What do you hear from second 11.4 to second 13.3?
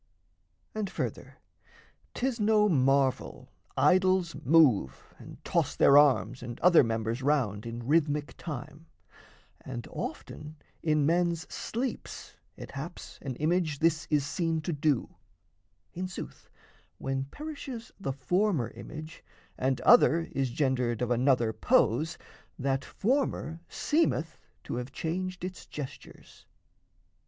sleeps It haps